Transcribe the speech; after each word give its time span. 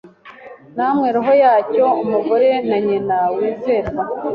Namwe 0.75 1.07
roho 1.15 1.33
yacyo- 1.43 1.85
umugore 2.03 2.49
na 2.67 2.77
nyina 2.85 3.17
wizerwa- 3.35 4.03